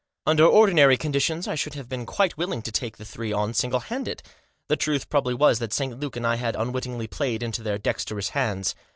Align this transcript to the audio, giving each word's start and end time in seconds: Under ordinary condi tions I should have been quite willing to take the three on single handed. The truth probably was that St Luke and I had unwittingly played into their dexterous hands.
Under 0.25 0.47
ordinary 0.47 0.97
condi 0.97 1.21
tions 1.21 1.47
I 1.47 1.53
should 1.53 1.75
have 1.75 1.87
been 1.87 2.07
quite 2.07 2.35
willing 2.35 2.63
to 2.63 2.71
take 2.71 2.97
the 2.97 3.05
three 3.05 3.31
on 3.31 3.53
single 3.53 3.81
handed. 3.81 4.23
The 4.67 4.75
truth 4.75 5.11
probably 5.11 5.35
was 5.35 5.59
that 5.59 5.73
St 5.73 5.99
Luke 5.99 6.15
and 6.15 6.25
I 6.25 6.37
had 6.37 6.55
unwittingly 6.55 7.05
played 7.05 7.43
into 7.43 7.61
their 7.61 7.77
dexterous 7.77 8.29
hands. 8.29 8.73